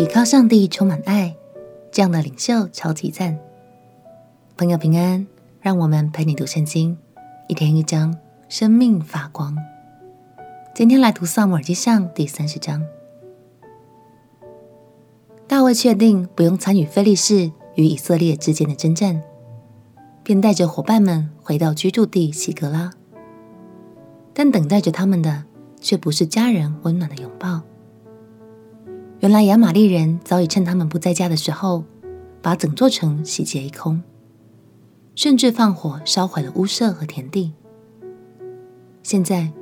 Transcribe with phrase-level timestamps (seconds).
[0.00, 1.36] 倚靠上帝充满爱，
[1.92, 3.38] 这样的领袖超级赞。
[4.56, 5.26] 朋友平安，
[5.60, 6.96] 让我们陪你读圣经，
[7.48, 8.16] 一天一章，
[8.48, 9.54] 生命发光。
[10.74, 12.82] 今天来读萨姆耳记上第三十章。
[15.46, 19.22] 大卫确定不用参与非利士与以色列之间的征战，
[20.22, 22.90] 便带着伙伴们回到居住地西格拉。
[24.32, 25.44] 但等待着他们的，
[25.78, 27.60] 却不是家人温暖的拥抱。
[29.20, 31.84] 原来亚玛力人早已趁他们不在家的时候，
[32.40, 34.02] 把整座城洗劫一空，
[35.14, 37.52] 甚至放火烧毁了屋舍和田地。
[39.02, 39.52] 现在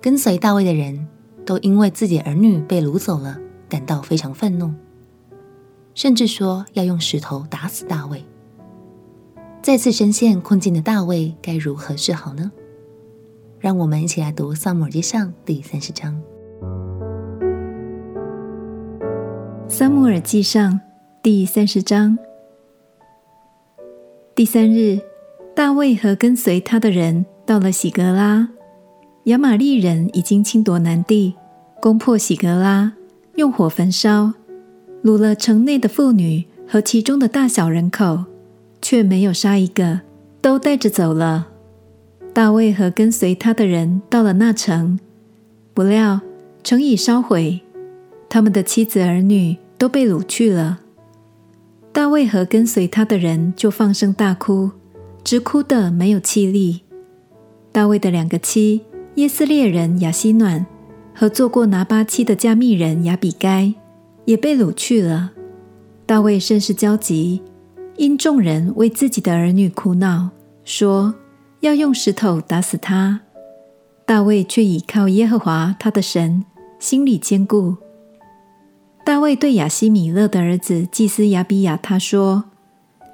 [0.00, 1.06] 跟随大卫的人
[1.46, 3.38] 都因为自己的儿女被掳走了，
[3.68, 4.74] 感到非常愤怒，
[5.94, 8.24] 甚至说要用石头打死大卫。
[9.62, 12.50] 再次深陷困境的大卫该如何是好呢？
[13.60, 16.20] 让我们一起来读《撒母耳记上》第三十章。
[19.70, 20.80] 撒母耳记上
[21.22, 22.16] 第三十章。
[24.34, 24.98] 第三日，
[25.54, 28.48] 大卫和跟随他的人到了喜格拉。
[29.24, 31.34] 亚玛力人已经侵夺南地，
[31.82, 32.94] 攻破喜格拉，
[33.36, 34.32] 用火焚烧，
[35.04, 38.24] 掳了城内的妇女和其中的大小人口，
[38.80, 40.00] 却没有杀一个，
[40.40, 41.48] 都带着走了。
[42.32, 44.98] 大卫和跟随他的人到了那城，
[45.74, 46.22] 不料
[46.64, 47.60] 城已烧毁，
[48.28, 49.56] 他们的妻子儿女。
[49.78, 50.80] 都被掳去了。
[51.92, 54.72] 大卫和跟随他的人就放声大哭，
[55.22, 56.82] 直哭得没有气力。
[57.70, 58.82] 大卫的两个妻
[59.14, 60.66] 耶斯列人亚希暖
[61.14, 63.72] 和做过拿八妻的加密人亚比该
[64.24, 65.30] 也被掳去了。
[66.04, 67.40] 大卫甚是焦急，
[67.96, 70.30] 因众人为自己的儿女哭闹，
[70.64, 71.14] 说
[71.60, 73.20] 要用石头打死他。
[74.04, 76.44] 大卫却倚靠耶和华他的神，
[76.80, 77.76] 心里坚固。
[79.08, 82.44] 大卫对亚西米勒的儿子祭司亚比亚他说：“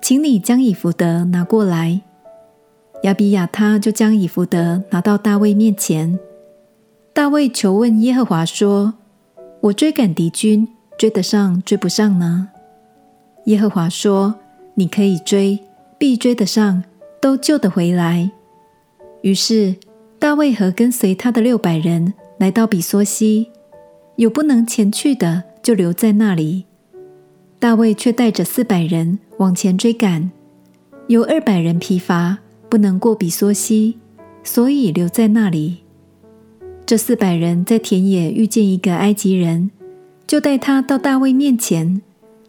[0.03, 2.01] 请你将以弗得拿过来。”
[3.05, 6.19] 亚比亚他就将以弗得拿到大卫面前。
[7.13, 8.95] 大卫求问耶和华说
[9.63, 10.67] ：“我追赶敌军，
[10.99, 12.49] 追得上追不上呢？”
[13.47, 14.35] 耶和华说
[14.75, 15.61] ：“你可以追，
[15.97, 16.83] 必追得上，
[17.21, 18.29] 都救得回来。”
[19.23, 19.77] 于是
[20.19, 23.53] 大卫和跟随他的六百人来到比梭西，
[24.17, 25.45] 有不能前去的。
[25.65, 26.67] 就留在那里。
[27.59, 30.31] 大卫却带着四百人往前追赶，
[31.09, 32.39] 有二百人疲乏，
[32.69, 33.97] 不能过比梭西，
[34.43, 35.79] 所以留在那里。
[36.85, 39.71] 这四百人在田野遇见一个埃及人，
[40.27, 42.03] 就带他到大卫面前，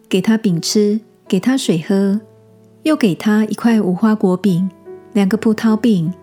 [0.09, 2.19] 给他饼吃，给他水喝，
[2.83, 4.69] 又给他一块无花果饼，
[5.13, 6.13] 两个葡萄饼。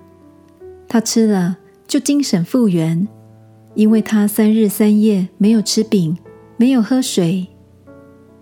[0.86, 1.56] 他吃了，
[1.88, 3.08] 就精神复原，
[3.74, 6.18] 因为他三日三夜没有吃饼。
[6.62, 7.48] 没有喝水。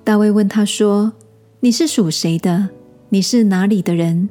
[0.04, 1.14] 大卫问他说
[1.60, 2.68] ：“你是属谁的？
[3.08, 4.28] 你是哪里的人？”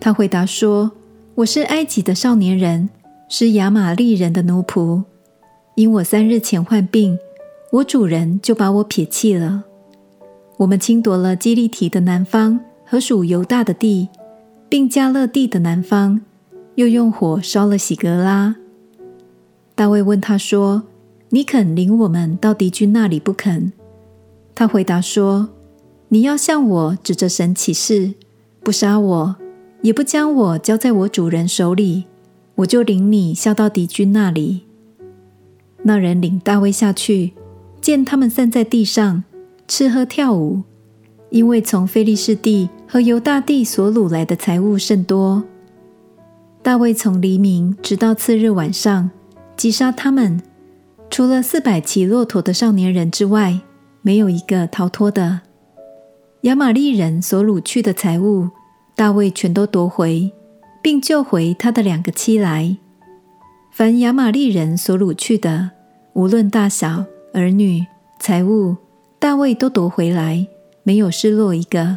[0.00, 0.92] 他回答说
[1.36, 2.88] ：“我是埃及的少年人，
[3.28, 5.04] 是亚玛利人的奴仆。
[5.74, 7.18] 因我三日前患病，
[7.70, 9.64] 我主人就把我撇弃了。
[10.56, 14.08] 我们侵夺了基利提的南方和属犹大的地，
[14.70, 16.22] 并加勒地的南方，
[16.76, 18.56] 又用火烧了喜格拉。”
[19.76, 20.84] 大卫问他说。
[21.30, 23.72] 你肯领我们到敌军那里不肯？
[24.54, 25.48] 他回答说
[26.08, 28.14] ：“你要向我指着神起誓，
[28.62, 29.36] 不杀我，
[29.82, 32.04] 也不将我交在我主人手里，
[32.54, 34.62] 我就领你下到敌军那里。”
[35.82, 37.32] 那人领大卫下去，
[37.80, 39.24] 见他们散在地上
[39.66, 40.62] 吃喝跳舞，
[41.30, 45.42] 因为从非利士地和犹大地所掳来的财物甚多。
[46.62, 49.10] 大卫从黎明直到次日晚上，
[49.56, 50.40] 击杀他们。
[51.16, 53.58] 除了四百骑骆驼的少年人之外，
[54.02, 55.40] 没有一个逃脱的。
[56.42, 58.50] 亚玛力人所掳去的财物，
[58.94, 60.30] 大卫全都夺回，
[60.82, 62.76] 并救回他的两个妻来。
[63.72, 65.70] 凡亚玛力人所掳去的，
[66.12, 67.86] 无论大小、儿女、
[68.20, 68.76] 财物，
[69.18, 70.46] 大卫都夺回来，
[70.82, 71.96] 没有失落一个。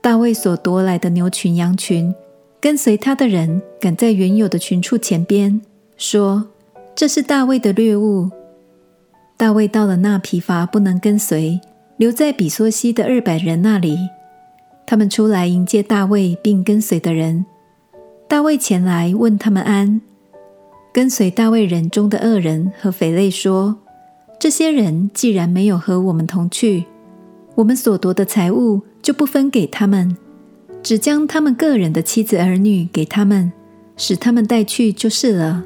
[0.00, 2.14] 大卫所夺来的牛群、羊群，
[2.60, 5.60] 跟随他的人赶在原有的群畜前边，
[5.96, 6.46] 说。
[6.96, 8.30] 这是大卫的掠物。
[9.36, 11.60] 大卫到了那疲乏不能跟随、
[11.96, 13.98] 留在比梭西的二百人那里，
[14.86, 17.44] 他们出来迎接大卫并跟随的人。
[18.28, 20.00] 大卫前来问他们安。
[20.92, 23.76] 跟随大卫人中的恶人和匪类说
[24.38, 26.84] ：“这些人既然没有和我们同去，
[27.56, 30.16] 我们所夺的财物就不分给他们，
[30.84, 33.52] 只将他们个人的妻子儿女给他们，
[33.96, 35.64] 使他们带去就是了。”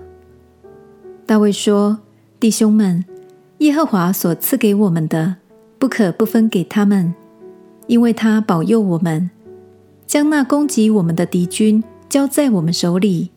[1.29, 1.99] 大卫说
[2.41, 3.05] ：“弟兄们，
[3.59, 5.37] 耶和华所赐给我们的，
[5.79, 7.15] 不可不分给他们，
[7.87, 9.29] 因为他保佑我们，
[10.07, 13.29] 将那攻击我们的敌军交在我们手里。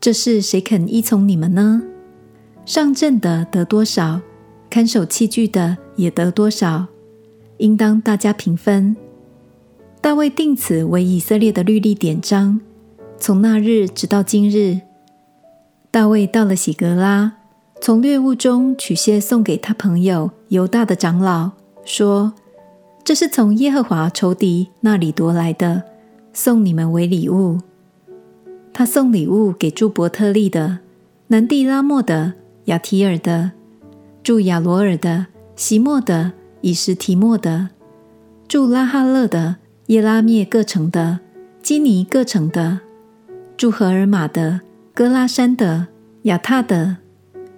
[0.00, 1.82] 这事谁肯依从你们呢？
[2.64, 4.20] 上阵的得多少，
[4.70, 6.86] 看守器具的也得多少，
[7.56, 8.96] 应当大家平分。
[10.00, 12.60] 大卫定此为以色列的律例典章，
[13.18, 14.82] 从那日直到今日。
[15.90, 17.32] 大卫到了喜格拉，
[17.80, 21.52] 从掠物中取些送给他朋友犹大的长老，
[21.84, 22.34] 说
[23.02, 25.82] ：“这是从耶和华仇敌那里夺来的，
[26.32, 27.58] 送你们为礼物。”
[28.72, 30.78] 他送礼物给住伯特利的、
[31.28, 32.34] 南地拉莫的、
[32.66, 33.52] 亚提尔的、
[34.22, 35.26] 住亚罗尔的、
[35.56, 37.70] 席莫的、以实提莫的、
[38.46, 39.56] 住拉哈勒的。
[39.88, 41.20] 耶拉灭各城的，
[41.62, 42.80] 基尼各城的，
[43.56, 44.60] 住何珥玛的，
[44.98, 45.86] 歌拉山的，
[46.22, 46.96] 亚他的，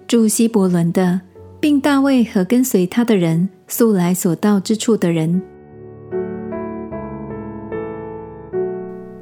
[0.05, 1.21] 住希伯伦的，
[1.59, 5.41] 并大卫和跟随他的人素来所到之处的人。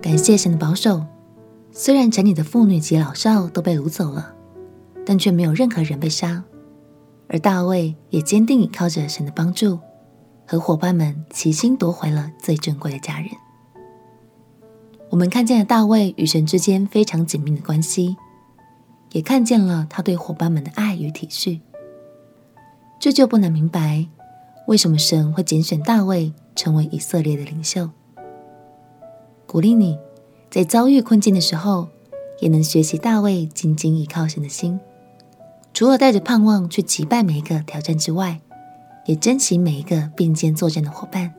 [0.01, 1.05] 感谢神的保守，
[1.71, 4.35] 虽然城里的妇女及老少都被掳走了，
[5.05, 6.43] 但却没有任何人被杀，
[7.29, 9.79] 而大卫也坚定倚靠着神的帮助。
[10.45, 13.29] 和伙伴们齐心夺回了最珍贵的家人。
[15.09, 18.15] 我们看见了大卫与神之间非常紧密的关系，
[19.11, 21.59] 也看见了他对伙伴们的爱与体恤。
[22.99, 24.07] 这就不难明白，
[24.67, 27.89] 为什么神会拣选大卫成为以色列的领袖。
[29.47, 29.97] 鼓励你
[30.51, 31.87] 在遭遇困境的时候，
[32.39, 34.79] 也能学习大卫紧紧依靠神的心，
[35.73, 38.39] 除了带着盼望去击败每一个挑战之外。
[39.05, 41.33] 也珍惜每一个并肩作战的伙伴，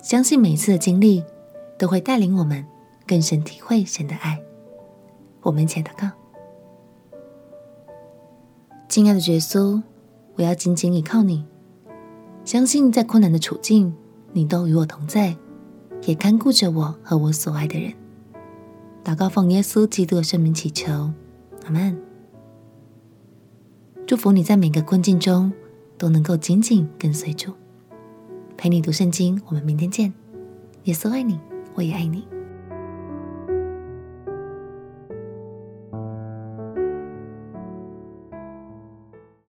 [0.00, 1.22] 相信每一次的经历
[1.78, 2.64] 都会带领我们
[3.06, 4.38] 更深体会神的爱。
[5.42, 6.10] 我们一起祷告：
[8.88, 9.82] 亲爱的耶稣，
[10.34, 11.44] 我要紧紧依靠你，
[12.44, 13.94] 相信在困难的处境，
[14.32, 15.36] 你都与我同在，
[16.06, 17.94] 也看顾着我和我所爱的人。
[19.04, 21.12] 祷告奉耶稣基督的圣名祈求，
[21.64, 21.96] 阿门。
[24.06, 25.52] 祝福你在每个困境中。
[25.98, 27.52] 都能够紧紧跟随主，
[28.56, 29.42] 陪你读圣经。
[29.46, 30.14] 我们明天见。
[30.84, 31.40] 耶稣爱你，
[31.78, 32.37] 我也爱你。